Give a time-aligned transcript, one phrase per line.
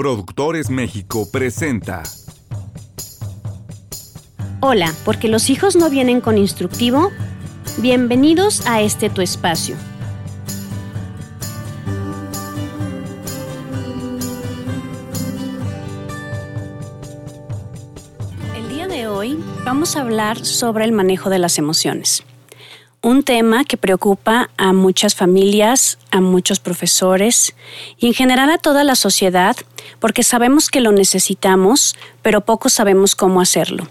[0.00, 2.02] Productores México presenta.
[4.60, 7.10] Hola, porque los hijos no vienen con instructivo.
[7.82, 9.76] Bienvenidos a este tu espacio.
[18.56, 22.24] El día de hoy vamos a hablar sobre el manejo de las emociones
[23.02, 27.54] un tema que preocupa a muchas familias, a muchos profesores
[27.98, 29.56] y en general a toda la sociedad
[29.98, 33.88] porque sabemos que lo necesitamos, pero poco sabemos cómo hacerlo.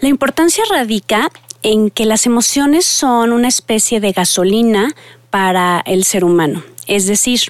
[0.00, 1.30] La importancia radica
[1.62, 4.94] en que las emociones son una especie de gasolina
[5.30, 6.62] para el ser humano.
[6.86, 7.40] Es decir,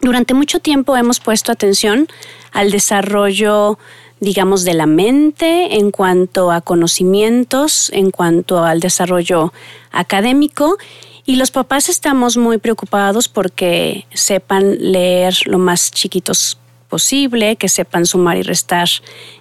[0.00, 2.08] durante mucho tiempo hemos puesto atención
[2.52, 3.78] al desarrollo
[4.22, 9.52] digamos, de la mente en cuanto a conocimientos, en cuanto al desarrollo
[9.90, 10.78] académico.
[11.26, 16.56] Y los papás estamos muy preocupados porque sepan leer lo más chiquitos
[16.88, 18.88] posible, que sepan sumar y restar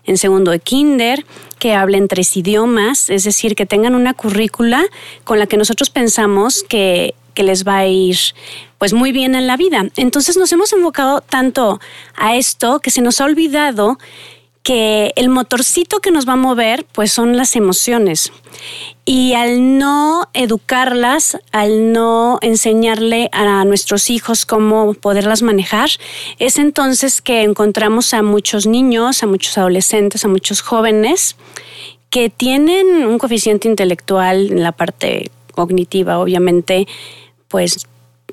[0.06, 1.26] en segundo de kinder,
[1.60, 4.84] que hablen tres idiomas, es decir, que tengan una currícula
[5.24, 8.18] con la que nosotros pensamos que, que les va a ir
[8.80, 9.86] pues muy bien en la vida.
[9.96, 11.80] Entonces nos hemos enfocado tanto
[12.16, 14.00] a esto que se nos ha olvidado
[14.64, 18.32] que el motorcito que nos va a mover pues son las emociones.
[19.06, 25.90] Y al no educarlas, al no enseñarle a nuestros hijos cómo poderlas manejar,
[26.38, 31.36] es entonces que encontramos a muchos niños, a muchos adolescentes, a muchos jóvenes
[32.12, 36.88] que tienen un coeficiente intelectual en la parte cognitiva, obviamente,
[37.48, 37.88] pues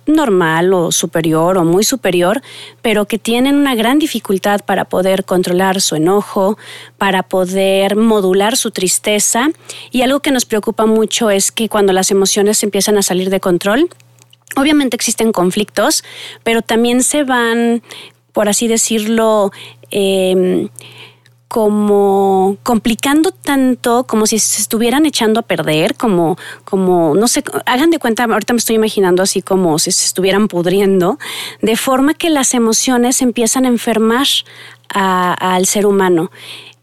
[0.09, 2.43] normal o superior o muy superior,
[2.83, 6.59] pero que tienen una gran dificultad para poder controlar su enojo,
[6.97, 9.51] para poder modular su tristeza.
[9.91, 13.41] Y algo que nos preocupa mucho es que cuando las emociones empiezan a salir de
[13.41, 13.89] control,
[14.57, 16.05] obviamente existen conflictos,
[16.43, 17.83] pero también se van,
[18.33, 19.53] por así decirlo,
[19.91, 20.69] eh,
[21.49, 27.91] como complicando tanto, como si se estuvieran echando a perder, como, como, no sé, hagan
[27.91, 31.19] de cuenta, ahorita me estoy imaginando así como si se estuvieran pudriendo,
[31.63, 34.27] de forma que las emociones empiezan a enfermar
[34.91, 36.31] al ser humano.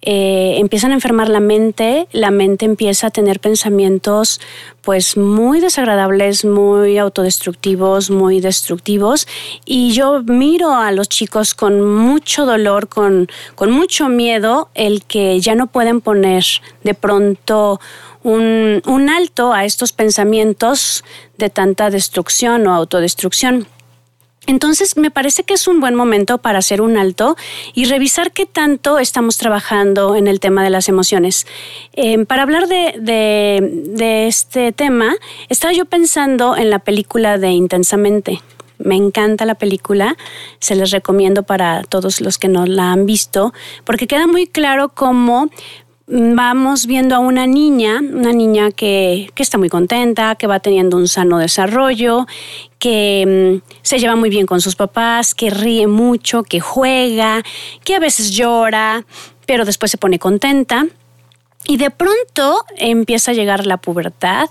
[0.08, 4.40] Eh, empiezan a enfermar la mente, la mente empieza a tener pensamientos
[4.84, 9.28] pues muy desagradables, muy autodestructivos, muy destructivos
[9.66, 15.40] y yo miro a los chicos con mucho dolor, con, con mucho miedo, el que
[15.40, 16.46] ya no pueden poner
[16.84, 17.80] de pronto
[18.22, 21.04] un, un alto a estos pensamientos
[21.40, 23.68] de tanta destrucción o autodestrucción.
[24.48, 27.36] Entonces, me parece que es un buen momento para hacer un alto
[27.74, 31.48] y revisar qué tanto estamos trabajando en el tema de las emociones.
[31.94, 35.16] Em, para hablar de, de, este tema,
[35.50, 38.42] estaba yo pensando en la película de Intensamente.
[38.78, 40.18] Me encanta la película,
[40.60, 43.54] se les recomiendo para todos los que no la han visto,
[43.86, 45.50] porque queda muy claro cómo
[46.08, 51.08] vamos viendo a una niña, una niña que, está muy contenta, que va teniendo un
[51.08, 52.28] sano desarrollo,
[52.80, 57.44] que mm, se lleva muy bien con sus papás, que ríe mucho, que juega,
[57.84, 59.06] que a veces llora,
[59.46, 60.86] pero después se pone contenta.
[61.68, 64.50] Y de pronto empieza a llegar la pubertad,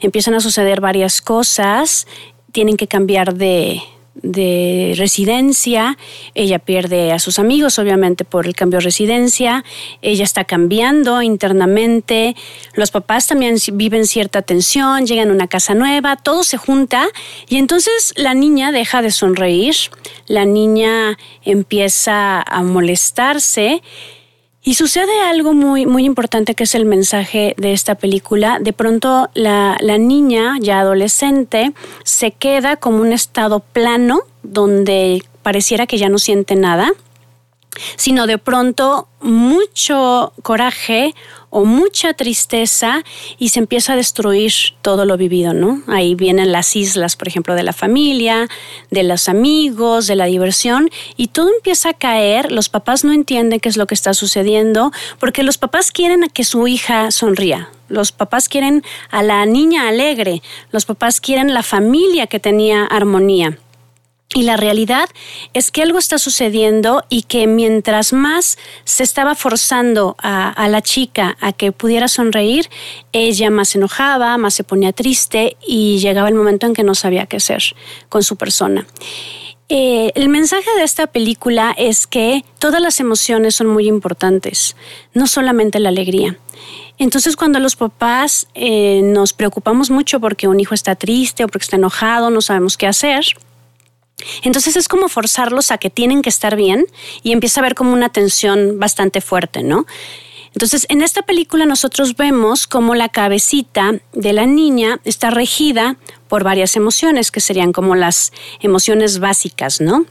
[0.00, 2.06] empiezan a suceder varias cosas,
[2.52, 3.82] tienen que cambiar de,
[4.14, 5.98] de residencia,
[6.34, 9.64] ella pierde a sus amigos obviamente por el cambio de residencia,
[10.02, 12.36] ella está cambiando internamente,
[12.74, 17.08] los papás también viven cierta tensión, llegan a una casa nueva, todo se junta
[17.48, 19.74] y entonces la niña deja de sonreír,
[20.26, 23.82] la niña empieza a molestarse
[24.64, 28.58] y sucede algo muy, muy importante que es el mensaje de esta película.
[28.58, 35.86] De pronto la, la niña, ya adolescente, se queda como un estado plano donde pareciera
[35.86, 36.92] que ya no siente nada,
[37.96, 41.14] sino de pronto mucho coraje
[41.50, 43.04] o mucha tristeza
[43.38, 44.52] y se empieza a destruir
[44.82, 45.82] todo lo vivido, ¿no?
[45.86, 48.48] Ahí vienen las islas, por ejemplo, de la familia,
[48.90, 53.60] de los amigos, de la diversión y todo empieza a caer, los papás no entienden
[53.60, 58.10] qué es lo que está sucediendo porque los papás quieren que su hija sonría, los
[58.10, 60.42] papás quieren a la niña alegre,
[60.72, 63.58] los papás quieren la familia que tenía armonía.
[64.34, 65.08] Y la realidad
[65.52, 71.36] es que algo está sucediendo y que mientras más se estaba forzando a, la chica
[71.40, 72.68] a que pudiera sonreír,
[73.12, 76.96] ella más se enojaba, más se ponía triste y llegaba el momento en que no
[76.96, 77.62] sabía qué hacer
[78.08, 78.84] con su persona.
[79.68, 84.74] Eh, el mensaje de esta película es que todas las emociones son muy importantes,
[85.14, 86.36] no solamente la alegría.
[86.98, 91.64] Entonces cuando los papás eh, nos preocupamos mucho porque un hijo está triste o porque
[91.64, 93.24] está enojado, no sabemos qué hacer,
[94.42, 96.86] Entonces es como forzarlos a que tienen que estar bien
[97.22, 99.86] y empieza a haber como una tensión bastante fuerte, ¿no?
[100.54, 105.96] Entonces, en esta película nosotros vemos cómo la cabecita de la niña está regida
[106.28, 110.06] por varias emociones, que serían como las emociones básicas, ¿no?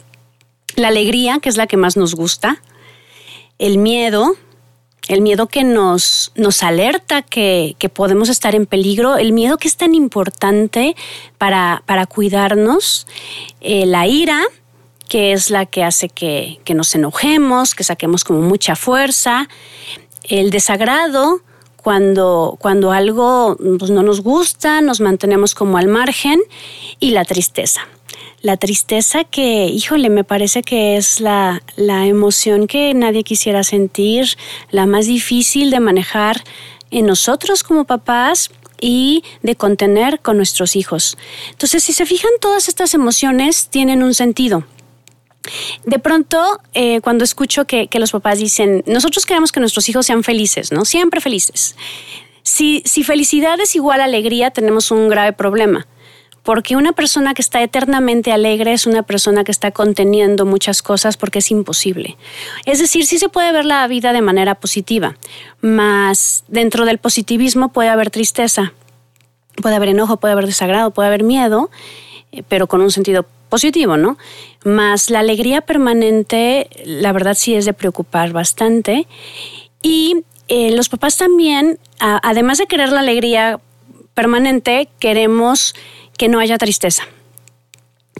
[0.76, 2.62] La alegría, que es la que más nos gusta,
[3.58, 4.36] el miedo,
[5.08, 9.78] el miedo que nos, nos alerta que, podemos estar en peligro, el miedo que es
[9.78, 10.96] tan importante
[11.38, 13.08] para, para cuidarnos,
[13.62, 14.44] eh, la ira,
[15.10, 19.50] que es la que hace que, que, nos enojemos, que saquemos como mucha fuerza,
[20.24, 21.42] el desagrado,
[21.76, 26.40] cuando, cuando algo pues, no nos gusta, nos mantenemos como al margen,
[27.00, 27.82] y la tristeza.
[28.44, 34.38] La tristeza que, híjole, me parece que es la, la emoción que nadie quisiera sentir,
[34.70, 36.44] la más difícil de manejar
[36.92, 38.52] en nosotros como papás
[38.82, 41.18] y de contener con nuestros hijos.
[41.52, 44.66] Entonces, si se fijan, todas estas emociones tienen un sentido.
[45.86, 50.22] De pronto, eh, cuando escucho que, los papás dicen, nosotros queremos que nuestros hijos sean
[50.22, 50.84] felices, ¿no?
[50.84, 51.78] Siempre felices.
[52.42, 55.88] Si, si felicidad es igual a alegría, tenemos un grave problema.
[56.44, 61.18] Porque una persona que está eternamente alegre es una persona que está conteniendo muchas cosas
[61.18, 62.18] porque es imposible.
[62.66, 65.16] Es decir, sí se puede ver la vida de manera positiva,
[65.62, 68.74] mas dentro del positivismo puede haber tristeza,
[69.62, 71.70] puede haber enojo, puede haber desagrado, puede haber miedo,
[72.32, 74.18] eh, pero con un sentido positivo, ¿no?
[74.66, 79.08] Más la alegría permanente, la verdad sí es de preocupar bastante.
[79.84, 83.60] Y eh, los papás también, además de querer la alegría
[84.14, 85.76] permanente, queremos
[86.18, 87.04] que no haya tristeza,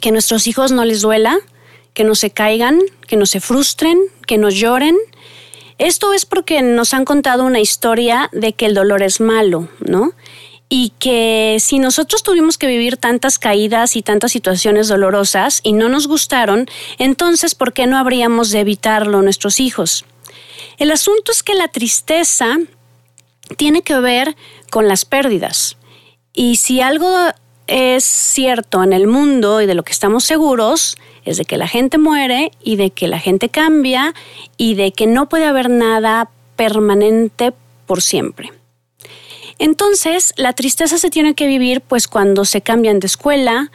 [0.00, 1.38] que nuestros hijos no les duela,
[1.92, 4.96] que no se caigan, que no se frustren, que no lloren.
[5.78, 10.12] Esto es porque nos han contado una historia de que el dolor es malo, ¿no?
[10.68, 15.88] y que si nosotros tuvimos que vivir tantas caídas y tantas situaciones dolorosas y no
[15.88, 16.66] nos gustaron,
[16.98, 20.04] entonces ¿por qué no habríamos de evitarlo nuestros hijos?
[20.78, 22.58] El asunto es que la tristeza
[23.56, 24.36] tiene que ver
[24.70, 25.76] con las pérdidas.
[26.32, 27.08] Y si algo
[27.66, 31.68] es cierto en el mundo y de lo que estamos seguros, es de que la
[31.68, 34.14] gente muere y de que la gente cambia
[34.56, 37.52] y de que no puede haber nada permanente
[37.86, 38.52] por siempre.
[39.58, 43.70] Entonces, la tristeza se tiene que vivir pues cuando se cambian de escuela,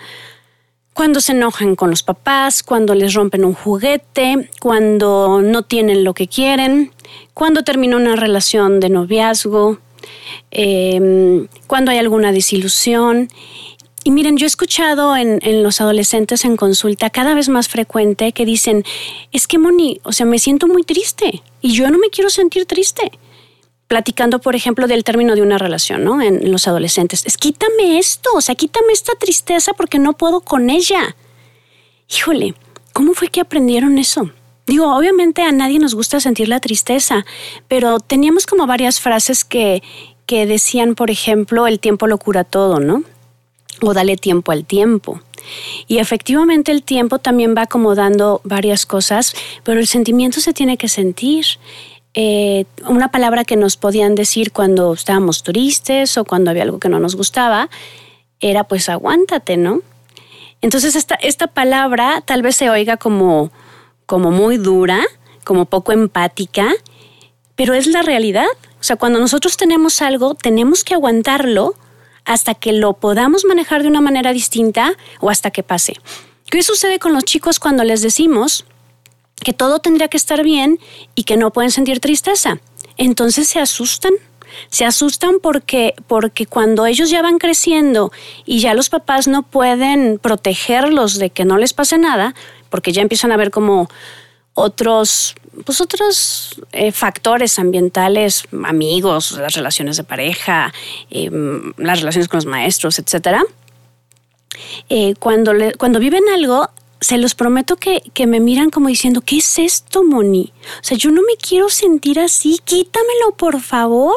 [0.93, 6.13] cuando se enojan con los papás, cuando les rompen un juguete, cuando no tienen lo
[6.13, 6.91] que quieren,
[7.33, 9.79] cuando termina una relación de noviazgo,
[10.51, 13.29] em, cuando hay alguna desilusión.
[14.03, 18.31] Y miren, yo he escuchado en, en, los adolescentes en consulta cada vez más frecuente
[18.31, 18.85] que dicen,
[19.31, 22.65] es que Moni, o sea, me siento muy triste y yo no me quiero sentir
[22.65, 23.11] triste
[23.89, 26.21] platicando, por ejemplo, del término de una relación, ¿no?
[26.21, 27.25] En, los adolescentes.
[27.25, 31.15] Es quítame esto, o sea, quítame esta tristeza porque no puedo con ella.
[32.07, 32.53] Híjole,
[32.93, 34.29] ¿cómo fue que aprendieron eso?
[34.67, 37.25] Digo, obviamente a nadie nos gusta sentir la tristeza,
[37.67, 39.81] pero teníamos como varias frases que,
[40.27, 43.03] que decían, por ejemplo, el tiempo lo cura todo, ¿no?
[43.81, 45.21] O dale tiempo al tiempo.
[45.87, 49.33] Y efectivamente el tiempo también va acomodando varias cosas,
[49.63, 51.45] pero el sentimiento se tiene que sentir.
[52.13, 56.89] Eh, una palabra que nos podían decir cuando estábamos tristes o cuando había algo que
[56.89, 57.69] no nos gustaba
[58.39, 59.81] era pues aguántate, ¿no?
[60.61, 63.51] Entonces esta, esta palabra tal vez se oiga como,
[64.05, 65.01] como muy dura,
[65.43, 66.73] como poco empática,
[67.55, 68.47] pero es la realidad.
[68.79, 71.75] O sea, cuando nosotros tenemos algo, tenemos que aguantarlo
[72.25, 75.93] hasta que lo podamos manejar de una manera distinta o hasta que pase.
[76.49, 78.65] ¿Qué sucede con los chicos cuando les decimos,
[79.39, 80.79] que todo tendría que estar bien
[81.15, 82.59] y que no pueden sentir tristeza.
[82.97, 84.13] Entonces se asustan.
[84.69, 88.11] Se asustan porque, porque cuando ellos ya van creciendo
[88.45, 92.33] y ya los papás no pueden protegerlos de que no les pase nada,
[92.69, 93.89] porque ya empiezan a ver como
[94.55, 100.73] otros, pues otros eh, factores ambientales, amigos, las relaciones de pareja,
[101.09, 103.43] em, las relaciones con los maestros, etc.
[104.89, 106.69] Eh, cuando, cuando viven algo,
[107.01, 110.51] se los prometo que, me miran como diciendo, ¿qué es esto, Moni?
[110.81, 114.15] O sea, yo no me quiero sentir así, quítamelo, por favor.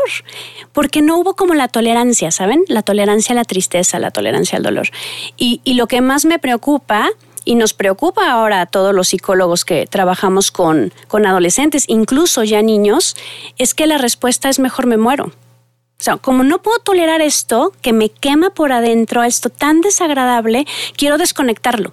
[0.72, 2.64] Porque no hubo como la tolerancia, ¿saben?
[2.66, 4.88] La tolerancia a la tristeza, la tolerancia al dolor.
[5.36, 7.08] Y, y lo que más me preocupa,
[7.44, 12.62] y nos preocupa ahora a todos los psicólogos que trabajamos con, con adolescentes, incluso ya
[12.62, 13.16] niños,
[13.58, 15.26] es que la respuesta es mejor me muero.
[15.26, 20.66] O sea, como no puedo tolerar esto, que me quema por adentro, esto tan desagradable,
[20.96, 21.92] quiero desconectarlo.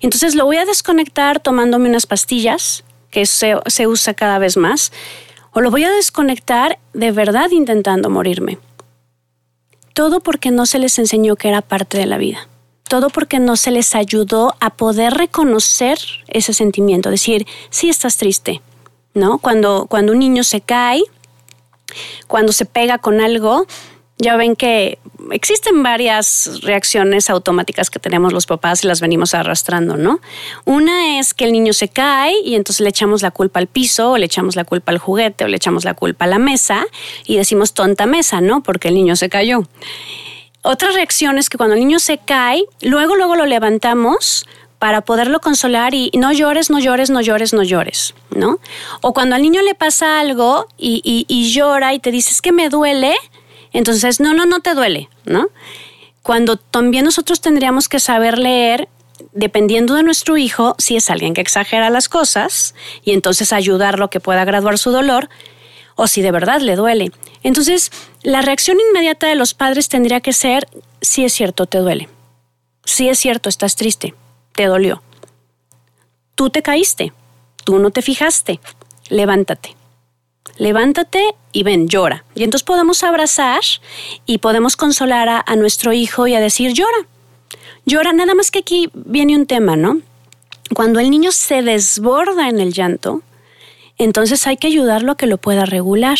[0.00, 4.92] Entonces lo voy a desconectar tomándome unas pastillas, que se, se usa cada vez más,
[5.52, 8.58] o lo voy a desconectar de verdad intentando morirme.
[9.92, 12.46] Todo porque no se les enseñó que era parte de la vida.
[12.88, 18.60] Todo porque no se les ayudó a poder reconocer ese sentimiento, decir, sí estás triste,
[19.14, 19.38] ¿no?
[19.38, 21.02] Cuando, cuando un niño se cae,
[22.26, 23.66] cuando se pega con algo,
[24.18, 24.98] ya ven que
[25.30, 30.20] existen varias reacciones automáticas que tenemos los papás y las venimos arrastrando, ¿no?
[30.64, 34.12] Una es que el niño se cae y entonces le echamos la culpa al piso,
[34.12, 36.84] o le echamos la culpa al juguete, o le echamos la culpa a la mesa
[37.26, 38.62] y decimos tonta mesa, ¿no?
[38.62, 39.62] Porque el niño se cayó.
[40.62, 44.46] Otra reacción es que cuando el niño se cae, luego, luego lo levantamos
[44.78, 48.58] para poderlo consolar y no llores, no llores, no llores, no llores, ¿no?
[49.00, 52.68] O cuando al niño le pasa algo y, y llora y te dices que me
[52.68, 53.14] duele,
[53.72, 55.48] entonces, no, no, no te duele, ¿no?
[56.22, 58.88] Cuando también nosotros tendríamos que saber leer,
[59.32, 62.74] dependiendo de nuestro hijo, si es alguien que exagera las cosas
[63.04, 65.28] y entonces ayudarlo que pueda graduar su dolor,
[65.98, 67.10] o si de verdad le duele.
[67.42, 67.90] Entonces,
[68.22, 70.66] la reacción inmediata de los padres tendría que ser,
[71.02, 72.08] si es cierto, te duele.
[72.84, 74.14] Si es cierto, estás triste,
[74.54, 75.02] te dolió.
[76.36, 77.12] Tú te caíste,
[77.64, 78.60] tú no te fijaste,
[79.10, 79.76] levántate
[80.58, 82.24] levántate y ven, llora.
[82.34, 83.60] Y entonces podemos abrazar
[84.26, 87.06] y podemos consolar a, nuestro hijo y a decir, llora,
[87.86, 88.12] llora.
[88.12, 90.00] Nada más que aquí viene un tema, ¿no?
[90.74, 93.22] Cuando el niño se desborda en el llanto,
[93.98, 96.18] entonces hay que ayudarlo a que lo pueda regular,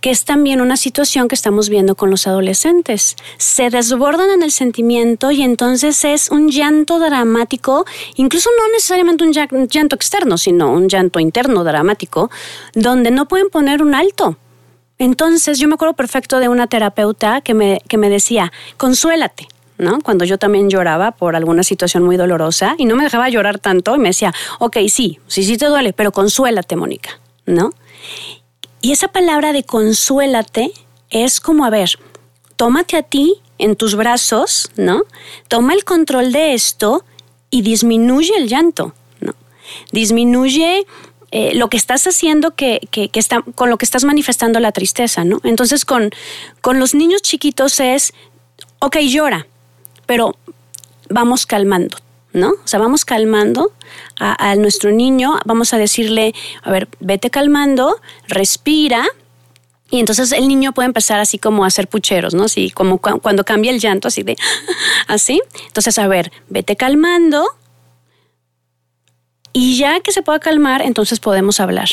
[0.00, 3.16] que es también una situación que estamos viendo con los adolescentes.
[3.38, 7.86] Se desbordan en el sentimiento y entonces es un llanto dramático,
[8.16, 12.30] incluso no necesariamente un llanto externo, sino un llanto interno dramático,
[12.74, 14.36] donde no pueden poner un alto.
[14.98, 19.48] Entonces yo me acuerdo perfecto de una terapeuta que me, que me decía, consuélate.
[19.78, 20.00] ¿No?
[20.00, 23.96] Cuando yo también lloraba por alguna situación muy dolorosa y no me dejaba llorar tanto
[23.96, 27.72] y me decía, ok, sí, sí, sí te duele, pero consuélate, Mónica, ¿no?
[28.80, 30.72] Y esa palabra de consuélate
[31.10, 31.90] es como, a ver,
[32.56, 35.02] tómate a ti en tus brazos, ¿no?
[35.48, 37.04] Toma el control de esto
[37.50, 39.34] y disminuye el llanto, ¿no?
[39.92, 40.84] Disminuye
[41.30, 45.24] eh, lo que estás haciendo que, que, está, con lo que estás manifestando la tristeza,
[45.24, 45.40] ¿no?
[45.44, 46.10] Entonces con,
[46.60, 48.12] con los niños chiquitos es,
[48.80, 49.46] ok, llora,
[50.12, 50.36] pero
[51.08, 51.96] vamos calmando,
[52.34, 52.50] ¿no?
[52.50, 53.72] O sea, vamos calmando
[54.18, 57.96] a, nuestro niño, vamos a decirle, a ver, vete calmando,
[58.28, 59.06] respira,
[59.88, 62.44] y entonces el niño puede empezar así como a hacer pucheros, ¿no?
[62.44, 64.36] Así como cuando cambia el llanto, así de,
[65.06, 65.40] así.
[65.68, 67.46] Entonces, a ver, vete calmando.
[69.54, 71.88] Y ya que se pueda calmar, entonces podemos hablar.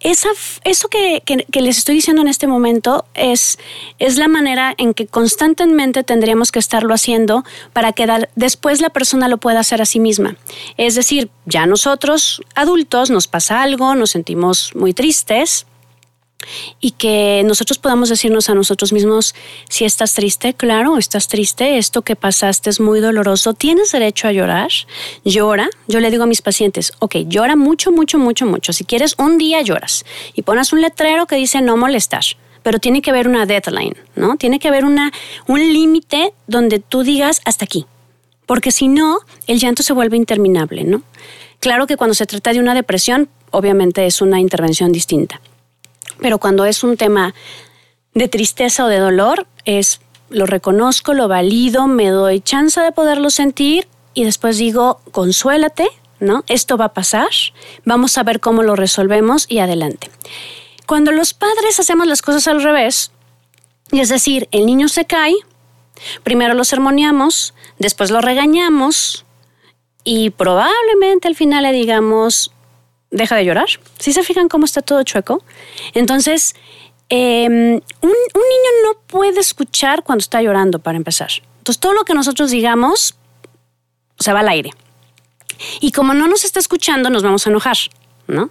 [0.00, 0.28] Esa,
[0.64, 3.58] eso que, les estoy diciendo en este momento es,
[3.98, 9.28] es la manera en que constantemente tendríamos que estarlo haciendo para que después la persona
[9.28, 10.36] lo pueda hacer a sí misma.
[10.76, 15.66] Es decir, ya nosotros adultos nos pasa algo, nos sentimos muy tristes,
[16.80, 19.34] y que nosotros podamos decirnos a nosotros mismos,
[19.68, 24.32] si estás triste, claro, estás triste, esto que pasaste es muy doloroso, tienes derecho a
[24.32, 24.70] llorar,
[25.24, 25.68] llora.
[25.88, 28.72] Yo le digo a mis pacientes, ok, llora mucho, mucho, mucho, mucho.
[28.72, 30.04] Si quieres, un día lloras
[30.34, 32.24] y pones un letrero que dice no molestar,
[32.62, 34.36] pero tiene que haber una deadline, ¿no?
[34.36, 35.12] Tiene que haber una,
[35.46, 37.86] un límite donde tú digas hasta aquí,
[38.46, 41.02] porque si no, el llanto se vuelve interminable, ¿no?
[41.60, 45.40] Claro que cuando se trata de una depresión, obviamente es una intervención distinta.
[46.20, 47.34] Pero cuando es un tema
[48.14, 53.30] de tristeza o de dolor, es lo reconozco, lo valido, me doy chance de poderlo
[53.30, 55.88] sentir y después digo, consuélate,
[56.20, 56.44] ¿no?
[56.48, 57.28] Esto va a pasar,
[57.84, 60.10] vamos a ver cómo lo resolvemos y adelante.
[60.86, 63.12] Cuando los padres hacemos las cosas al revés,
[63.90, 65.34] y es decir, el niño se cae,
[66.22, 69.24] primero lo sermoneamos, después lo regañamos
[70.04, 72.52] y probablemente al final le digamos,
[73.10, 73.68] deja de llorar.
[73.98, 75.42] Si se fijan cómo está todo chueco?
[75.94, 76.54] Entonces,
[77.08, 81.30] em, un, niño no puede escuchar cuando está llorando, para empezar.
[81.58, 83.16] Entonces, todo lo que nosotros digamos
[84.18, 84.70] se va al aire.
[85.80, 87.76] Y como no nos está escuchando, nos vamos a enojar,
[88.26, 88.50] ¿no?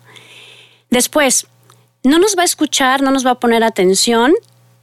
[0.90, 1.48] Después,
[2.04, 4.34] no nos va a escuchar, no nos va a poner atención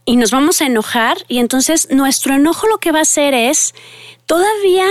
[0.05, 3.73] y nos vamos a enojar y entonces nuestro enojo lo que va a hacer es
[4.25, 4.85] todavía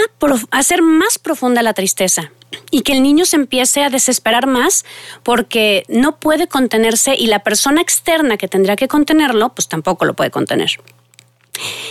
[0.51, 2.33] hacer más profunda la tristeza
[2.71, 4.85] y que el niño se empiece a desesperar más
[5.23, 10.15] porque no puede contenerse y la persona externa que tendría que contenerlo, pues tampoco lo
[10.15, 10.71] puede contener.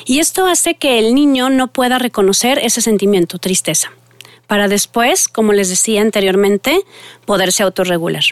[0.06, 3.94] Y esto hace que el niño no pueda reconocer ese sentimiento, tristeza,
[4.48, 6.82] para después, como les decía anteriormente,
[7.26, 8.24] poderse autorregular.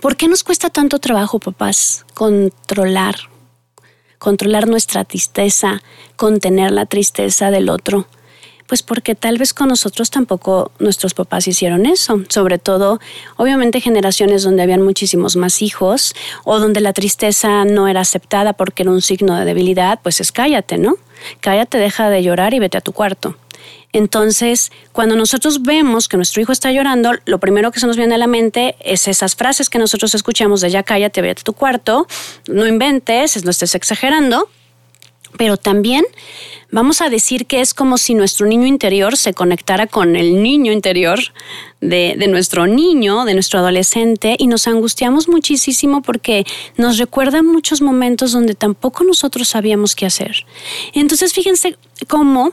[0.00, 3.16] ¿Por qué nos cuesta tanto trabajo, papás, controlar,
[4.24, 5.82] controlar nuestra tristeza,
[6.16, 8.06] contener la tristeza del otro?
[8.66, 12.22] Pues porque tal vez con nosotros tampoco nuestros papás hicieron eso.
[12.30, 13.00] Sobre todo,
[13.36, 16.14] obviamente, generaciones donde habían muchísimos más hijos
[16.44, 20.32] o donde la tristeza no era aceptada porque era un signo de debilidad, pues es
[20.32, 20.94] cállate, ¿no?
[21.40, 23.36] Cállate, deja de llorar y vete a tu cuarto.
[23.94, 28.16] Entonces, cuando nosotros vemos que nuestro hijo está llorando, lo primero que se nos viene
[28.16, 31.52] a la mente es esas frases que nosotros escuchamos de ya cállate, vete a tu
[31.52, 32.08] cuarto,
[32.48, 34.48] no inventes, no estés exagerando,
[35.36, 36.04] pero también
[36.72, 40.72] vamos a decir que es como si nuestro niño interior se conectara con el niño
[40.72, 41.20] interior
[41.80, 46.44] de, de, nuestro niño, de nuestro adolescente, y nos angustiamos muchísimo porque
[46.76, 50.46] nos recuerda muchos momentos donde tampoco nosotros sabíamos qué hacer.
[50.94, 51.76] Entonces, fíjense
[52.08, 52.52] cómo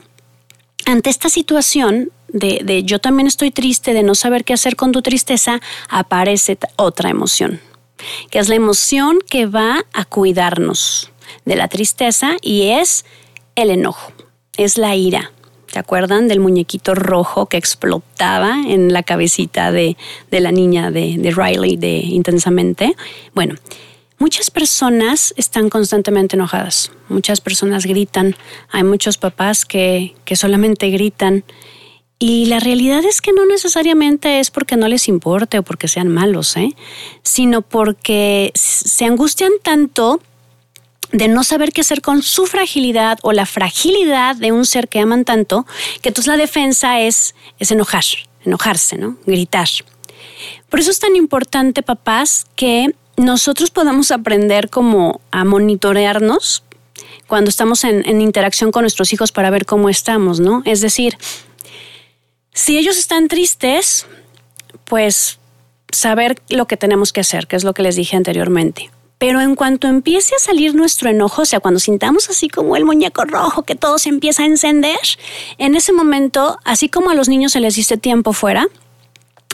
[0.86, 5.02] ante esta situación de, yo también estoy triste, de no saber qué hacer con tu
[5.02, 7.60] tristeza, aparece otra emoción,
[8.30, 11.12] que es la emoción que va a cuidarnos
[11.44, 13.04] de la tristeza y es
[13.54, 14.12] el enojo,
[14.56, 15.32] es la ira.
[15.66, 19.96] ¿Se acuerdan del muñequito rojo que explotaba en la cabecita de,
[20.30, 22.94] la niña de, de Riley de Intensamente?
[23.34, 23.54] Bueno,
[24.22, 28.36] Muchas personas están constantemente enojadas, muchas personas gritan,
[28.70, 31.42] hay muchos papás que, solamente gritan
[32.20, 36.06] y la realidad es que no necesariamente es porque no les importe o porque sean
[36.06, 36.68] malos, ¿eh?
[37.24, 40.20] sino porque se angustian tanto
[41.10, 45.00] de no saber qué hacer con su fragilidad o la fragilidad de un ser que
[45.00, 45.66] aman tanto,
[46.00, 48.04] que entonces la defensa es, es enojar,
[48.44, 49.16] enojarse, ¿no?
[49.26, 49.66] Gritar.
[50.70, 56.64] Por eso es tan importante, papás, que nosotros podamos aprender como a monitorearnos
[57.26, 60.62] cuando estamos en, interacción con nuestros hijos para ver cómo estamos, ¿no?
[60.66, 61.16] Es decir,
[62.52, 64.06] si ellos están tristes,
[64.84, 65.38] pues
[65.90, 68.90] saber lo que tenemos que hacer, que es lo que les dije anteriormente.
[69.18, 72.84] Pero en cuanto empiece a salir nuestro enojo, o sea, cuando sintamos así como el
[72.84, 74.98] muñeco rojo, que todo se empieza a encender,
[75.58, 78.66] en ese momento, así como a los niños se les dice tiempo fuera,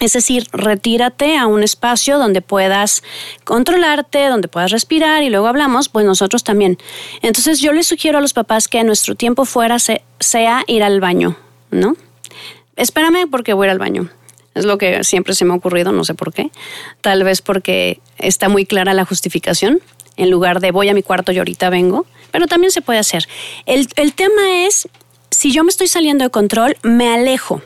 [0.00, 3.02] es decir, retírate a un espacio donde puedas
[3.44, 6.78] controlarte, donde puedas respirar y luego hablamos, pues nosotros también.
[7.22, 11.36] Entonces yo les sugiero a los papás que nuestro tiempo fuera sea ir al baño,
[11.70, 11.96] ¿no?
[12.76, 14.08] Espérame porque voy al baño.
[14.54, 16.50] Es lo que siempre se me ha ocurrido, no sé por qué.
[17.00, 19.80] Tal vez porque está muy clara la justificación,
[20.16, 23.28] en lugar de voy a mi cuarto y ahorita vengo, pero también se puede hacer.
[23.66, 24.88] El, el tema es,
[25.30, 27.62] si yo me estoy saliendo de control, me alejo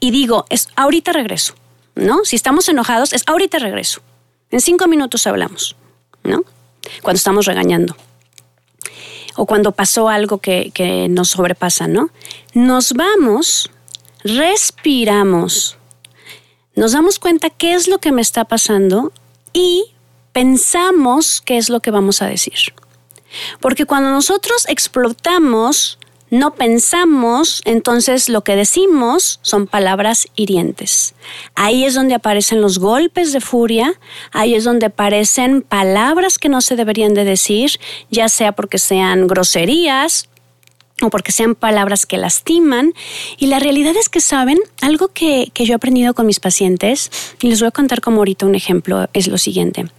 [0.00, 1.54] y digo, es ahorita regreso.
[1.94, 2.24] ¿No?
[2.24, 4.00] Si estamos enojados, es ahorita regreso.
[4.50, 5.76] En cinco minutos hablamos,
[6.24, 6.42] ¿no?
[7.02, 7.96] Cuando estamos regañando.
[9.36, 12.10] O cuando pasó algo que, que nos sobrepasa, ¿no?
[12.52, 13.70] Nos vamos,
[14.24, 15.78] respiramos,
[16.74, 19.12] nos damos cuenta qué es lo que me está pasando
[19.52, 19.92] y
[20.32, 22.74] pensamos qué es lo que vamos a decir.
[23.60, 25.98] Porque cuando nosotros explotamos
[26.30, 31.14] no pensamos, entonces lo que decimos son palabras hirientes.
[31.56, 33.94] Ahí es donde aparecen los golpes de furia,
[34.32, 37.72] ahí es donde aparecen palabras que no se deberían de decir,
[38.10, 40.28] ya sea porque sean groserías
[41.02, 42.92] o porque sean palabras que lastiman.
[43.36, 47.10] Y la realidad es que saben, algo que, que yo he aprendido con mis pacientes,
[47.40, 49.90] y les voy a contar como ahorita un ejemplo, es lo siguiente.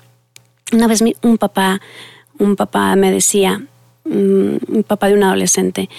[0.72, 1.82] Una vez un papá,
[2.40, 3.68] un papá me decía,
[4.06, 5.90] un mm, papá de un adolescente,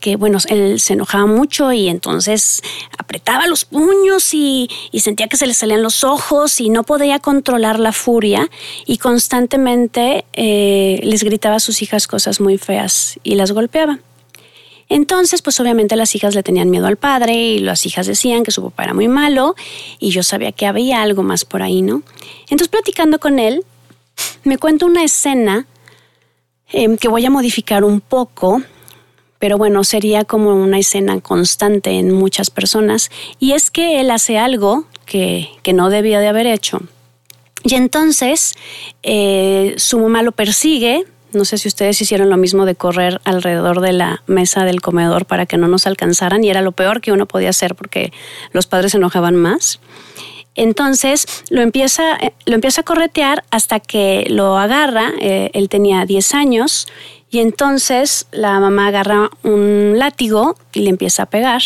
[0.00, 2.62] que bueno, él se enojaba mucho y entonces
[2.98, 4.68] apretaba los puños y,
[4.98, 8.50] sentía que se le salían los ojos y no podía controlar la furia
[8.86, 14.00] y constantemente eh, les gritaba a sus hijas cosas muy feas y las golpeaba.
[14.88, 18.50] Entonces, pues obviamente las hijas le tenían miedo al padre y las hijas decían que
[18.50, 19.54] su papá era muy malo
[20.00, 22.02] y yo sabía que había algo más por ahí, ¿no?
[22.42, 23.64] Entonces, platicando con él,
[24.42, 25.66] me cuento una escena
[26.72, 28.62] Em, que voy a modificar un poco,
[29.38, 34.38] pero bueno, sería como una escena constante en muchas personas, y es que él hace
[34.38, 36.80] algo que, no debía de haber hecho.
[37.62, 38.54] Y entonces
[39.02, 43.80] eh, su mamá lo persigue, no sé si ustedes hicieron lo mismo de correr alrededor
[43.80, 47.12] de la mesa del comedor para que no nos alcanzaran y era lo peor que
[47.12, 48.12] uno podía hacer porque
[48.52, 49.80] los padres se enojaban más.
[50.60, 55.12] Entonces lo empieza, lo empieza a corretear hasta que lo agarra.
[55.18, 56.86] Eh, él tenía 10 años
[57.30, 61.62] y entonces la mamá agarra un látigo y le empieza a pegar.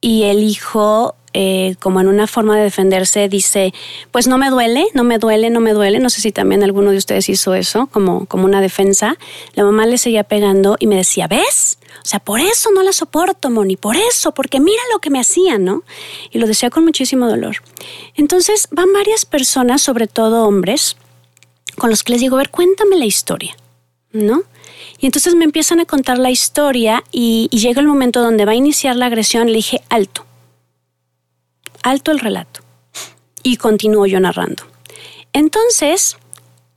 [0.00, 3.74] Y el hijo eh, como en una forma de defenderse, dice,
[4.10, 5.98] pues no me duele, no me duele, no me duele.
[5.98, 9.18] No sé si también alguno de ustedes hizo eso, como, como una defensa.
[9.52, 11.76] La mamá le seguía pegando y me decía, ¿ves?
[12.02, 15.20] O sea, por eso no la soporto, Moni, por eso, porque mira lo que me
[15.20, 15.82] hacían, ¿no?
[16.30, 17.56] Y lo decía con muchísimo dolor.
[18.14, 20.96] Entonces van varias personas, sobre todo hombres,
[21.76, 23.54] con los que les digo, a ver, cuéntame la historia.
[24.12, 24.44] ¿no?
[24.98, 28.52] Y entonces me empiezan a contar la historia y, y llega el momento donde va
[28.52, 29.48] a iniciar la agresión.
[29.48, 30.24] Le dije, alto,
[31.86, 32.60] alto el relato.
[33.42, 34.64] Y continúo yo narrando.
[35.32, 36.16] Entonces,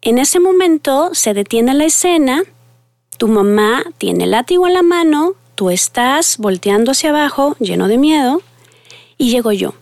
[0.01, 2.43] en ese momento se detiene la escena,
[3.17, 7.97] tu mamá tiene el látigo en la mano, tú estás volteando hacia abajo, lleno de
[7.97, 8.41] miedo,
[9.17, 9.73] y llego yo.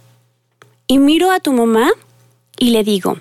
[0.88, 1.92] Y miro a tu mamá
[2.58, 3.18] y le digo,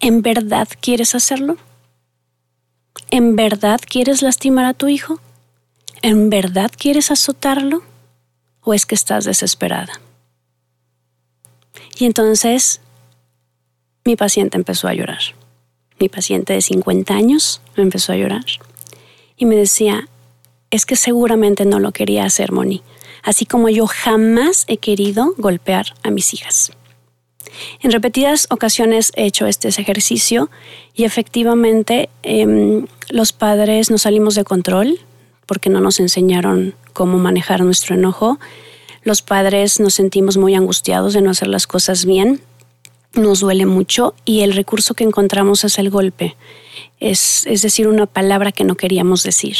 [0.00, 1.56] ¿en verdad quieres hacerlo?
[3.10, 5.18] ¿En verdad quieres lastimar a tu hijo?
[6.02, 7.82] ¿En verdad quieres azotarlo?
[8.62, 10.03] ¿O es que estás desesperada?
[11.98, 12.80] Y entonces
[14.04, 15.20] mi paciente empezó a llorar.
[15.98, 18.44] Mi paciente de 50 años empezó a llorar.
[19.36, 20.08] Y me decía,
[20.70, 22.82] es que seguramente no lo quería hacer, Moni,
[23.22, 26.72] así como yo jamás he querido golpear a mis hijas.
[27.80, 30.50] En repetidas ocasiones he hecho este ejercicio
[30.94, 35.00] y efectivamente em, los padres nos salimos de control
[35.46, 38.38] porque no nos enseñaron cómo manejar nuestro enojo.
[39.04, 42.40] Los padres nos sentimos muy angustiados de no hacer las cosas bien.
[43.12, 46.36] Nos duele mucho y el recurso que encontramos es el golpe.
[47.00, 49.56] Es, decir, una palabra que no queríamos decir.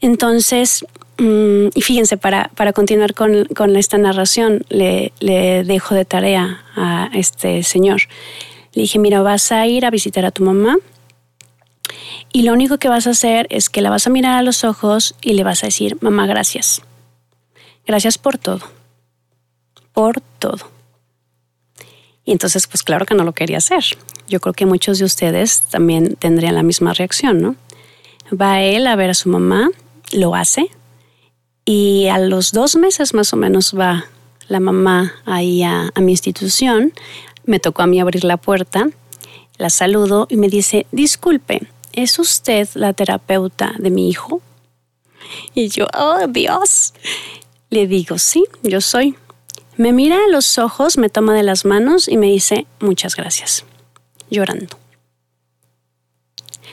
[0.00, 0.84] Entonces,
[1.18, 6.62] mm, y fíjense, para, para continuar con, con, esta narración, le, le dejo de tarea
[6.76, 8.02] a este señor.
[8.74, 10.76] Le dije, mira, vas a ir a visitar a tu mamá
[12.32, 14.64] y lo único que vas a hacer es que la vas a mirar a los
[14.64, 16.82] ojos y le vas a decir, mamá, gracias.
[17.88, 18.60] Gracias por todo.
[19.94, 20.70] Por todo.
[22.26, 23.82] Y entonces, pues claro que no lo quería hacer.
[24.28, 27.56] Yo creo que muchos de ustedes también tendrían la misma reacción, ¿no?
[28.30, 29.70] Va él a ver a su mamá,
[30.12, 30.70] lo hace,
[31.64, 34.04] y a los dos meses más o menos va
[34.48, 36.92] la mamá ahí a, mi institución.
[37.46, 38.90] Me tocó a mí abrir la puerta,
[39.56, 44.42] la saludo y me dice, disculpe, ¿es usted la terapeuta de mi hijo?
[45.54, 46.92] Y yo, oh Dios.
[47.70, 49.14] Le digo, sí, yo soy.
[49.76, 53.64] Me mira a los ojos, me toma de las manos y me dice, muchas gracias,
[54.30, 54.76] llorando.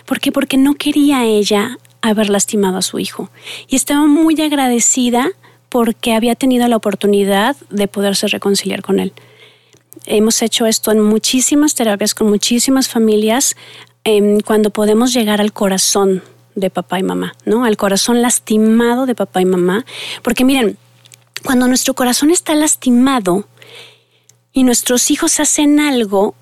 [0.05, 0.31] ¿Por qué?
[0.31, 3.29] Porque no quería ella haber lastimado a su hijo.
[3.67, 5.31] Y estaba muy agradecida
[5.69, 9.13] porque había tenido la oportunidad de poderse reconciliar con él.
[10.05, 13.55] Hemos hecho esto en muchísimas terapias con muchísimas familias
[14.03, 16.21] em, cuando podemos llegar al corazón
[16.53, 17.65] de papá y mamá, ¿no?
[17.65, 19.86] Al corazón lastimado de papá y mamá.
[20.21, 20.77] Porque miren,
[21.43, 23.48] cuando nuestro corazón está lastimado
[24.54, 26.36] y nuestros hijos hacen algo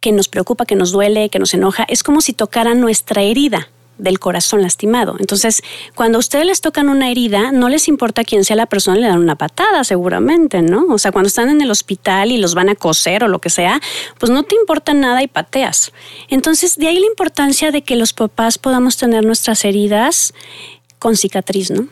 [0.00, 3.68] que nos preocupa, que nos duele, que nos enoja, es como si tocaran nuestra herida
[3.98, 5.16] del corazón lastimado.
[5.18, 5.62] Entonces,
[5.94, 9.06] cuando a ustedes les tocan una herida, no les importa quién sea la persona, le
[9.06, 10.86] dan una patada seguramente, ¿no?
[10.90, 13.50] O sea, cuando están en el hospital y los van a coser o lo que
[13.50, 13.80] sea,
[14.18, 15.92] pues no te importa nada y pateas.
[16.28, 20.34] Entonces, de ahí la importancia de que los papás podamos tener nuestras heridas
[20.98, 21.88] con cicatriz, ¿no?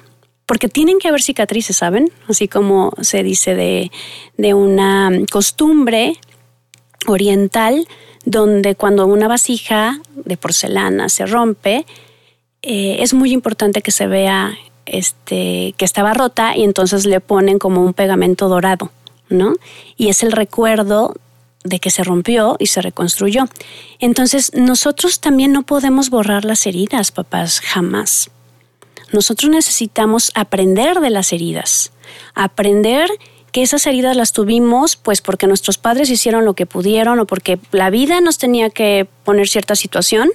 [0.46, 2.10] Porque tienen que haber cicatrices, ¿saben?
[2.28, 3.90] Así como se dice de,
[4.36, 6.18] de una costumbre
[7.06, 7.86] oriental
[8.24, 11.86] donde cuando una vasija de porcelana se rompe,
[12.62, 17.58] eh, es muy importante que se vea este, que estaba rota y entonces le ponen
[17.58, 18.90] como un pegamento dorado,
[19.28, 19.54] ¿no?
[19.96, 21.14] Y es el recuerdo
[21.62, 23.44] de que se rompió y se reconstruyó.
[23.98, 28.30] Entonces, nosotros también no podemos borrar las heridas, papás, jamás.
[29.14, 31.92] Nosotros necesitamos aprender de las heridas,
[32.34, 33.08] aprender
[33.52, 37.60] que esas heridas las tuvimos pues porque nuestros padres hicieron lo que pudieron o porque
[37.70, 40.32] la vida nos tenía que poner cierta situación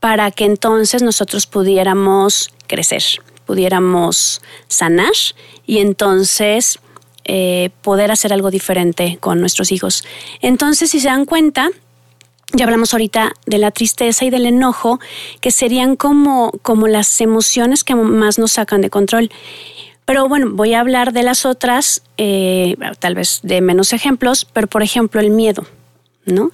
[0.00, 3.04] para que entonces nosotros pudiéramos crecer,
[3.44, 5.12] pudiéramos sanar
[5.64, 6.80] y entonces
[7.26, 10.02] eh, poder hacer algo diferente con nuestros hijos.
[10.40, 11.70] Entonces, si se dan cuenta,
[12.52, 15.00] ya hablamos ahorita de la tristeza y del enojo,
[15.40, 19.30] que serían como, como las emociones que más nos sacan de control.
[20.04, 24.68] Pero bueno, voy a hablar de las otras, eh, tal vez de menos ejemplos, pero
[24.68, 25.66] por ejemplo el miedo.
[26.24, 26.50] ¿No?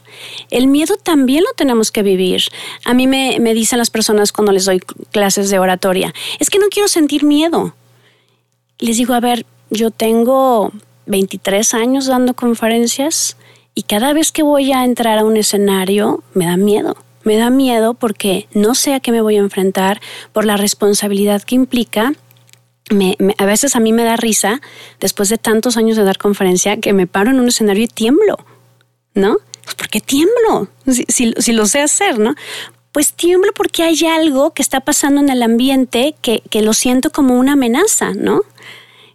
[0.50, 2.42] El miedo también lo tenemos que vivir.
[2.85, 4.81] A mí me, me dicen las personas cuando les doy
[5.12, 7.74] clases de oratoria, es que no quiero sentir miedo.
[8.78, 10.72] Les digo, a ver, yo tengo
[11.07, 13.38] 23 años dando conferencias
[13.74, 16.96] y cada vez que voy a entrar a un escenario me da miedo.
[17.24, 20.00] Me da miedo porque no sé a qué me voy a enfrentar,
[20.32, 22.14] por la responsabilidad que implica
[23.38, 24.61] a veces a mí me da risa,
[25.00, 28.37] después de tantos años de dar conferencia, que me paro en un escenario y tiemblo,
[29.14, 29.38] ¿no?
[29.64, 30.68] Pues ¿Por qué tiemblo?
[31.08, 32.35] Si, lo sé hacer, ¿no?
[32.90, 37.11] Pues tiemblo porque hay algo que está pasando en el ambiente que, que lo siento
[37.11, 38.42] como una amenaza, ¿no?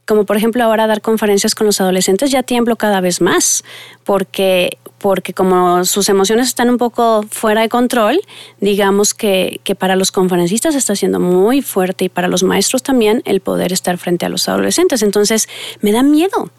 [0.08, 3.64] Como por ejemplo ahora dar conferencias con los adolescentes, ya tiemblo cada vez más,
[4.06, 8.22] porque, porque como sus emociones están un poco fuera de control,
[8.62, 13.22] digamos que, que para los conferencistas está siendo muy fuerte y para los maestros también
[13.26, 15.04] el poder estar frente a los adolescentes.
[15.04, 15.50] Entonces,
[15.82, 16.50] me da miedo,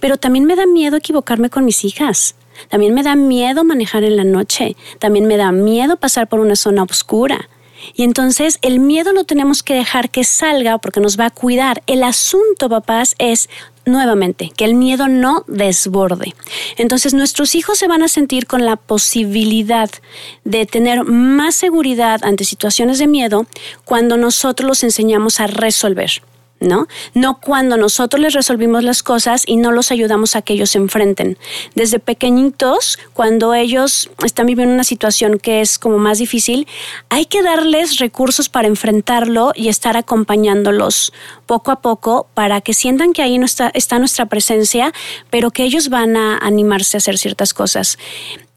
[0.00, 2.34] pero también me da miedo equivocarme con mis hijas.
[2.68, 4.76] También me da miedo manejar en la noche.
[4.98, 7.48] También me da miedo pasar por una zona oscura.
[7.94, 11.82] Y entonces el miedo lo tenemos que dejar que salga porque nos va a cuidar.
[11.86, 13.48] El asunto, papás, es
[13.84, 16.34] nuevamente, que el miedo no desborde.
[16.76, 19.90] Entonces nuestros hijos se van a sentir con la posibilidad
[20.44, 23.46] de tener más seguridad ante situaciones de miedo
[23.84, 26.22] cuando nosotros los enseñamos a resolver.
[26.60, 26.86] ¿No?
[27.14, 30.78] No cuando nosotros les resolvimos las cosas y no los ayudamos a que ellos se
[30.78, 31.38] enfrenten.
[31.74, 36.66] Desde pequeñitos, cuando ellos están viviendo una situación que es como más difícil,
[37.08, 41.12] hay que darles recursos para enfrentarlo y estar acompañándolos
[41.46, 44.92] poco a poco para que sientan que ahí no está, está nuestra presencia,
[45.30, 47.98] pero que ellos van a animarse a hacer ciertas cosas.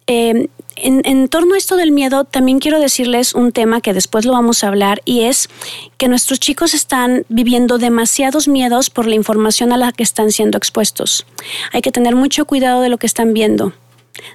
[0.07, 4.31] Eh, en, torno a esto del miedo, también quiero decirles un tema que después lo
[4.31, 5.49] vamos a hablar y es
[5.97, 10.57] que nuestros chicos están viviendo demasiados miedos por la información a la que están siendo
[10.57, 11.25] expuestos.
[11.71, 13.73] Hay que tener mucho cuidado de lo que están viendo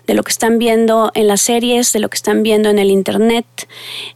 [0.07, 2.91] de lo que están viendo en las series, de lo que están viendo en el
[2.91, 3.47] Internet,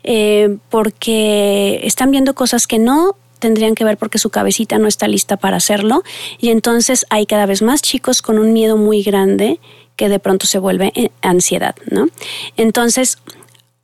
[0.02, 5.08] eh, porque están viendo cosas que no tendrían que ver porque su cabecita no está
[5.08, 6.02] lista para hacerlo
[6.38, 9.58] y entonces hay cada vez más chicos con un miedo muy grande
[10.00, 12.08] que de pronto se vuelve eh, ansiedad, ¿no?
[12.56, 13.18] Entonces,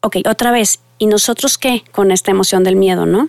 [0.01, 3.29] ok, otra vez, ¿y nosotros qué con esta emoción del miedo, no?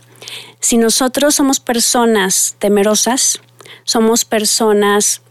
[0.62, 3.42] Si nosotros somos personas temerosas,
[3.84, 5.22] somos personas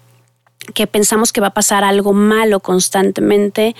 [0.74, 3.74] que pensamos que va a pasar algo malo constantemente,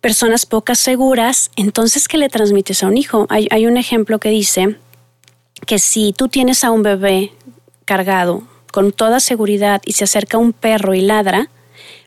[0.00, 3.28] personas pocas seguras, entonces, ¿qué le transmites a un hijo?
[3.30, 4.76] Hay, hay un ejemplo que dice
[5.68, 7.32] que si tú tienes a un bebé
[7.84, 11.48] cargado con toda seguridad y se acerca un perro y ladra,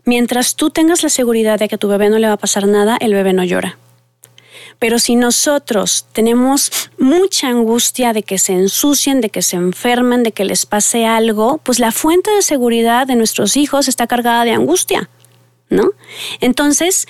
[0.04, 2.68] Mientras tú tengas la seguridad de que a tu bebé no le va a pasar
[2.68, 3.78] nada, el bebé no llora.
[4.80, 10.32] Pero si nosotros tenemos mucha angustia de que se ensucien, de que se enfermen, de
[10.32, 14.54] que les pase algo, pues la fuente de seguridad de nuestros hijos está cargada de
[14.54, 15.10] angustia,
[15.70, 15.92] ¿no?
[16.40, 17.08] Entonces,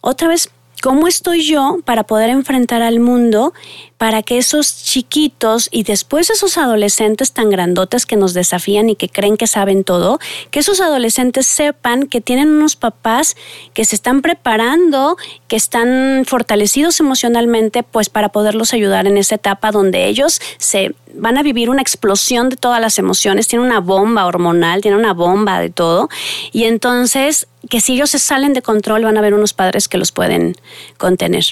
[0.00, 0.50] otra vez,
[0.82, 3.52] ¿cómo estoy yo para poder enfrentar al mundo
[3.98, 9.10] para que esos chiquitos y después esos adolescentes tan grandotes que nos desafían y que
[9.10, 10.18] creen que saben todo,
[10.50, 13.36] que esos adolescentes sepan que tienen unos papás
[13.74, 19.70] que se están preparando, que están fortalecidos emocionalmente, pues para poderlos ayudar en esa etapa
[19.70, 24.24] donde ellos se van a vivir una explosión de todas las emociones, tienen una bomba
[24.24, 26.08] hormonal, tienen una bomba de todo,
[26.52, 29.98] y entonces que si ellos se salen de control van a haber unos padres que
[29.98, 30.56] los pueden
[30.96, 31.44] contener.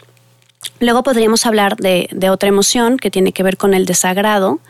[0.80, 4.60] Luego podríamos hablar de, otra emoción que tiene que ver con el desagrado,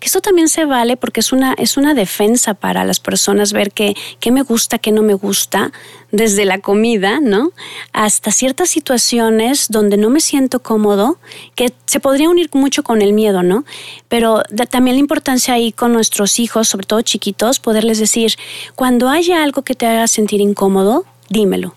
[0.00, 3.72] que eso también se vale porque es una, es una defensa para las personas ver
[3.72, 3.94] qué
[4.30, 5.72] me gusta, qué no me gusta,
[6.10, 7.52] desde la comida, ¿no?
[7.92, 11.18] Hasta ciertas situaciones donde no me siento cómodo,
[11.54, 13.64] que se podría unir mucho con el miedo, ¿no?
[14.08, 18.34] Pero también la importancia ahí con nuestros hijos, sobre todo chiquitos, poderles decir,
[18.74, 21.74] cuando haya algo que te haga sentir incómodo, dímelo,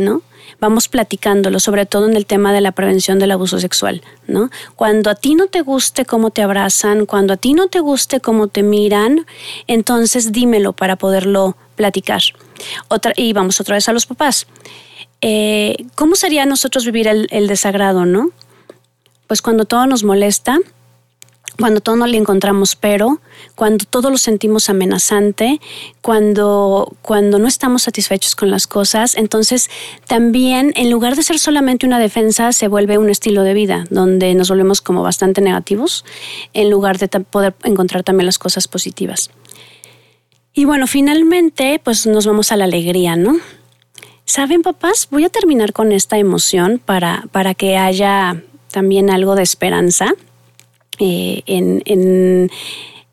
[0.00, 0.22] ¿no?
[0.58, 4.50] vamos platicándolo, sobre todo en el tema de la prevención del abuso sexual, ¿no?
[4.76, 8.20] Cuando a ti no te guste cómo te abrazan, cuando a ti no te guste
[8.20, 9.26] cómo te miran,
[9.66, 12.22] entonces dímelo para poderlo platicar.
[13.16, 14.46] Y vamos otra vez a los papás.
[15.20, 18.30] Eh, ¿Cómo sería nosotros vivir el, el desagrado, no?
[19.26, 20.58] Pues cuando todo nos molesta,
[21.58, 23.20] cuando todo no le encontramos pero,
[23.54, 25.60] cuando todo lo sentimos amenazante,
[26.00, 29.70] cuando, cuando no estamos satisfechos con las cosas, entonces
[30.06, 34.34] también en lugar de ser solamente una defensa, se vuelve un estilo de vida, donde
[34.34, 36.04] nos volvemos como bastante negativos,
[36.52, 39.30] en lugar de poder encontrar también las cosas positivas.
[40.52, 43.36] Y bueno, finalmente, pues nos vamos a la alegría, ¿no?
[44.24, 49.42] Saben, papás, voy a terminar con esta emoción para, para que haya también algo de
[49.42, 50.14] esperanza
[51.00, 52.50] eh, en, en,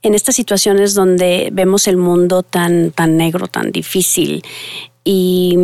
[0.01, 4.43] estas situaciones donde vemos el mundo tan, tan negro, tan difícil
[5.03, 5.57] y,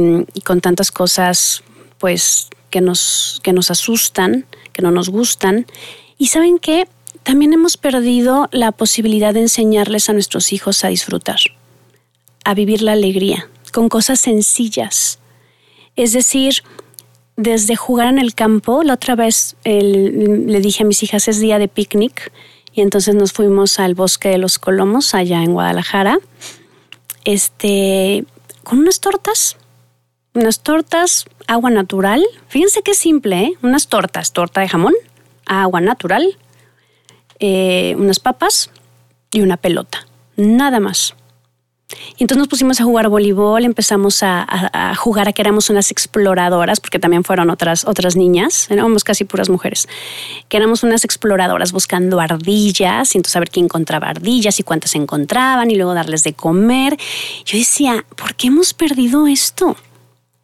[0.43, 1.63] con tantas cosas
[1.97, 5.65] pues que nos, que nos asustan, que no nos gustan.
[6.17, 6.87] Y saben qué,
[7.23, 11.39] también hemos perdido la posibilidad de enseñarles a nuestros hijos a disfrutar,
[12.43, 15.19] a vivir la alegría, con cosas sencillas.
[15.95, 16.63] Es decir,
[17.35, 21.59] desde jugar en el campo, la otra vez le dije a mis hijas, es día
[21.59, 22.31] de picnic,
[22.73, 26.19] y entonces nos fuimos al bosque de los Colomos, allá en Guadalajara,
[27.25, 28.25] este,
[28.63, 29.57] con unas tortas,
[30.33, 33.53] unas tortas, agua natural, fíjense qué simple, ¿eh?
[33.61, 34.93] unas tortas, torta de jamón,
[35.45, 36.37] agua natural,
[37.39, 38.69] eh, unas papas
[39.31, 41.15] y una pelota, nada más.
[42.17, 46.79] Y entonces nos pusimos a jugar voleibol, empezamos a, jugar a que éramos unas exploradoras,
[46.79, 49.87] porque también fueron otras, otras niñas, éramos casi puras mujeres,
[50.49, 54.95] que éramos unas exploradoras buscando ardillas, y entonces a ver quién encontraba ardillas y cuántas
[54.95, 56.97] encontraban, y luego darles de comer.
[57.45, 59.75] Yo decía, ¿por qué hemos perdido esto?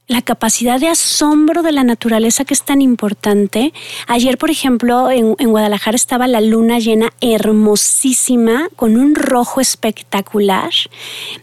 [0.09, 3.73] La capacidad de asombro de la naturaleza que es tan importante.
[4.07, 10.71] Ayer, por ejemplo, en, Guadalajara estaba la luna llena hermosísima, con un rojo espectacular.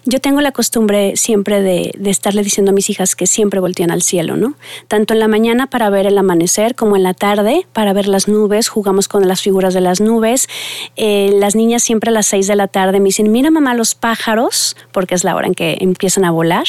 [0.04, 4.02] Yo tengo la costumbre siempre de, estarle diciendo a mis hijas que siempre voltean al
[4.02, 4.54] cielo, ¿no?
[4.88, 8.26] Tanto en la mañana para ver el amanecer como en la tarde para ver las
[8.26, 10.48] nubes, jugamos con las figuras de las nubes.
[10.96, 13.94] Eh, las niñas siempre a las seis de la tarde me dicen, mira mamá los
[13.94, 16.64] pájaros, porque es la hora en que empiezan a volar.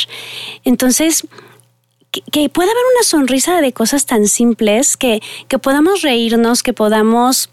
[0.63, 1.25] Entonces,
[2.31, 7.49] que, pueda haber una sonrisa de cosas tan simples, que, que podamos reírnos, que podamos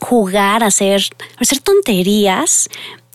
[0.00, 1.02] jugar, hacer,
[1.38, 2.68] hacer tonterías.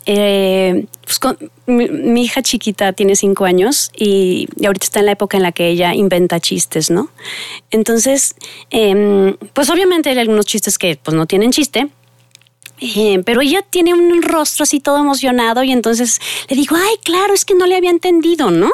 [0.09, 1.19] Eh, pues
[1.65, 5.67] mi, hija chiquita tiene cinco años y, ahorita está en la época en la que
[5.67, 7.09] ella inventa chistes, ¿no?
[7.71, 8.35] Entonces,
[8.69, 11.89] em, pues obviamente hay algunos chistes que pues no tienen chiste,
[13.25, 17.43] pero ella tiene un rostro así todo emocionado y entonces le digo, ay, claro, es
[17.43, 18.71] que no le había entendido, ¿no?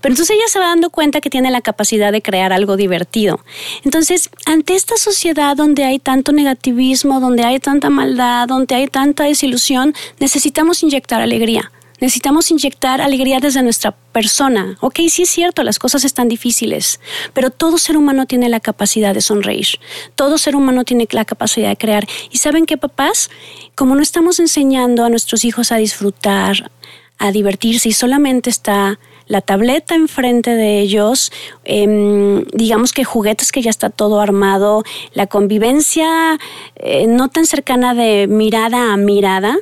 [0.00, 3.40] Pero entonces ella se va dando cuenta que tiene la capacidad de crear algo divertido.
[3.84, 9.24] Entonces, ante esta sociedad donde hay tanto negativismo, donde hay tanta maldad, donde hay tanta
[9.24, 11.70] desilusión, necesitamos inyectar alegría.
[12.00, 14.76] Necesitamos inyectar alegría desde nuestra persona.
[14.80, 17.00] Ok, sí es cierto, las cosas están difíciles,
[17.32, 19.66] pero todo ser humano tiene la capacidad de sonreír.
[20.14, 22.06] Todo ser humano tiene la capacidad de crear.
[22.30, 23.30] Y saben qué, papás,
[23.74, 26.70] como no estamos enseñando a nuestros hijos a disfrutar,
[27.18, 31.32] a divertirse y solamente está la tableta enfrente de ellos,
[31.64, 36.38] em, digamos que juguetes que ya está todo armado, la convivencia
[36.76, 39.56] eh, no tan cercana de mirada a mirada,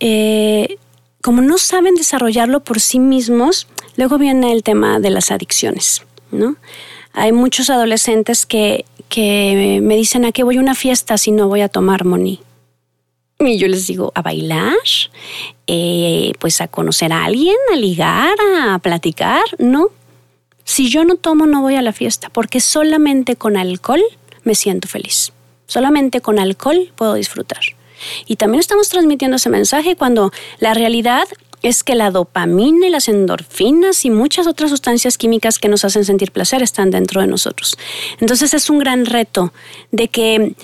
[0.00, 0.78] eh,
[1.22, 6.56] como no saben desarrollarlo por sí mismos, luego viene el tema de las adicciones, ¿no?
[7.14, 11.48] Hay muchos adolescentes que, que me dicen, ¿a qué voy a una fiesta si no
[11.48, 12.40] voy a tomar money?
[13.38, 14.74] Y yo les digo, ¿a bailar?
[15.66, 19.42] Eh, pues a conocer a alguien, a ligar, a platicar.
[19.58, 19.88] No.
[20.64, 24.02] Si yo no tomo, no voy a la fiesta, porque solamente con alcohol
[24.44, 25.32] me siento feliz.
[25.66, 27.60] Solamente con alcohol puedo disfrutar.
[28.26, 31.28] Y también estamos transmitiendo ese mensaje cuando la realidad
[31.62, 36.04] es que la dopamina y las endorfinas y muchas otras sustancias químicas que nos hacen
[36.04, 37.76] sentir placer están dentro de nosotros.
[38.20, 39.52] Entonces es un gran reto
[39.92, 40.54] de que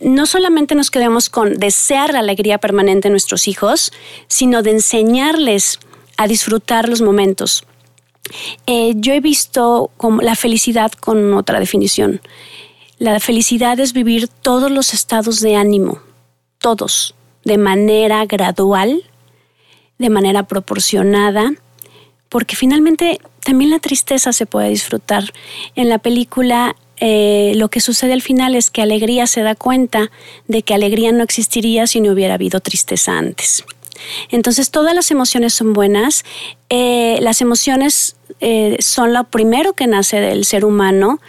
[0.00, 3.92] no solamente nos quedemos con desear la alegría permanente en nuestros hijos,
[4.28, 5.78] sino de enseñarles
[6.16, 7.64] a disfrutar los momentos.
[8.66, 12.20] Eh, yo he visto como la felicidad con otra definición.
[12.98, 16.00] La felicidad es vivir todos los estados de ánimo,
[16.60, 19.04] todos, de manera gradual,
[19.98, 21.52] de manera proporcionada,
[22.28, 25.24] porque finalmente también la tristeza se puede disfrutar.
[25.74, 30.10] En la película eh, lo que sucede al final es que Alegría se da cuenta
[30.46, 33.64] de que Alegría no existiría si no hubiera habido tristeza antes.
[34.30, 36.24] Entonces todas las emociones son buenas.
[36.68, 41.20] Eh, las emociones eh, son lo primero que nace del ser humano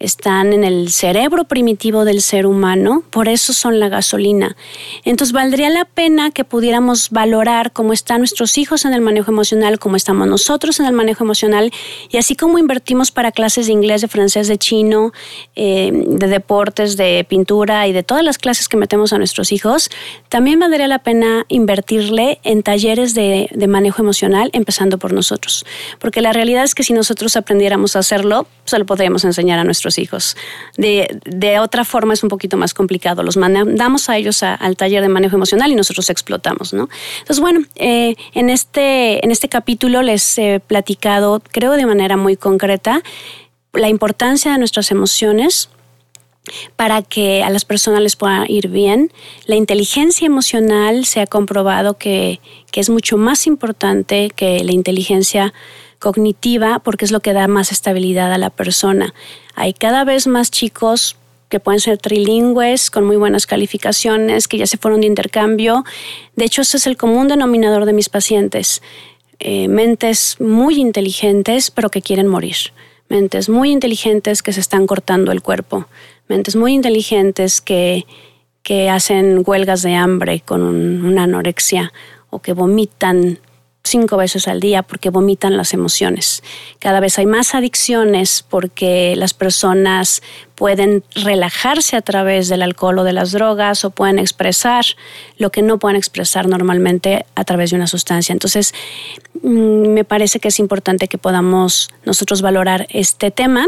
[0.00, 4.56] están en el cerebro primitivo del ser humano, por eso son la gasolina.
[5.04, 9.78] Entonces valdría la pena que pudiéramos valorar cómo están nuestros hijos en el manejo emocional,
[9.78, 11.72] cómo estamos nosotros en el manejo emocional,
[12.10, 15.12] y así como invertimos para clases de inglés, de francés, de chino,
[15.56, 19.90] eh, de deportes, de pintura y de todas las clases que metemos a nuestros hijos,
[20.28, 25.64] también valdría la pena invertirle en talleres de, de manejo emocional, empezando por nosotros.
[25.98, 29.64] Porque la realidad es que si nosotros aprendiéramos a hacerlo, se lo podríamos enseñar a
[29.64, 30.36] nuestros hijos.
[30.76, 33.22] De, otra forma es un poquito más complicado.
[33.22, 36.88] Los mandamos a ellos al taller de manejo emocional y nosotros explotamos, ¿no?
[37.20, 42.36] Entonces, bueno, eh, en, este, en este capítulo les he platicado, creo de manera muy
[42.36, 43.02] concreta,
[43.72, 45.70] la importancia de nuestras emociones
[46.76, 49.12] para que a las personas les pueda ir bien.
[49.46, 55.52] La inteligencia emocional se ha comprobado que, que es mucho más importante que la inteligencia
[55.98, 59.14] cognitiva porque es lo que da más estabilidad a la persona.
[59.54, 61.16] Hay cada vez más chicos
[61.48, 65.84] que pueden ser trilingües, con muy buenas calificaciones, que ya se fueron de intercambio.
[66.36, 68.82] De hecho, ese es el común denominador de mis pacientes.
[69.40, 72.56] Eh, mentes muy inteligentes, pero que quieren morir.
[73.08, 75.86] Mentes muy inteligentes que se están cortando el cuerpo.
[76.28, 78.04] Mentes muy inteligentes que,
[78.62, 81.92] que hacen huelgas de hambre con una anorexia
[82.28, 83.38] o que vomitan
[83.84, 86.42] cinco veces al día porque vomitan las emociones.
[86.78, 90.22] Cada vez hay más adicciones porque las personas
[90.54, 94.84] pueden relajarse a través del alcohol o de las drogas o pueden expresar
[95.36, 98.32] lo que no pueden expresar normalmente a través de una sustancia.
[98.32, 98.74] Entonces,
[99.42, 103.66] mm, me parece que es importante que podamos nosotros valorar este tema.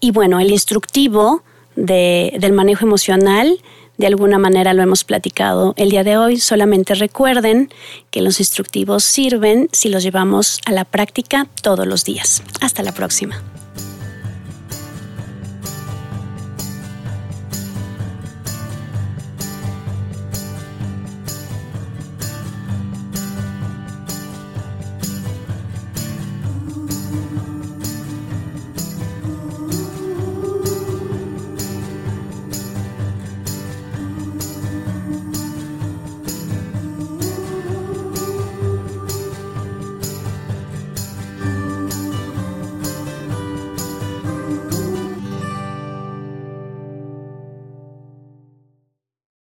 [0.00, 1.42] Y bueno, el instructivo
[1.74, 3.58] del manejo emocional
[4.02, 6.40] de alguna manera lo hemos platicado el día de hoy.
[6.40, 7.72] Solamente recuerden
[8.10, 12.42] que los instructivos sirven si los llevamos a la práctica todos los días.
[12.60, 13.40] Hasta la próxima.